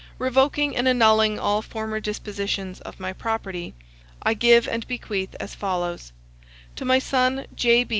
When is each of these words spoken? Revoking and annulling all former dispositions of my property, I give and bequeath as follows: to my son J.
Revoking 0.17 0.75
and 0.75 0.87
annulling 0.87 1.37
all 1.37 1.61
former 1.61 1.99
dispositions 1.99 2.81
of 2.81 2.99
my 2.99 3.13
property, 3.13 3.75
I 4.23 4.33
give 4.33 4.67
and 4.67 4.87
bequeath 4.87 5.35
as 5.39 5.53
follows: 5.53 6.11
to 6.77 6.85
my 6.85 6.97
son 6.97 7.45
J. 7.55 7.85